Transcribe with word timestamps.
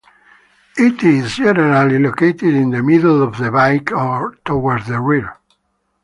It 0.77 1.03
is 1.03 1.35
generally 1.35 1.99
located 1.99 2.55
in 2.55 2.71
the 2.71 2.81
middle 2.81 3.21
of 3.21 3.37
the 3.37 3.51
bike 3.51 3.91
or 3.91 4.33
towards 4.43 4.87
the 4.87 4.99
rear. 4.99 5.37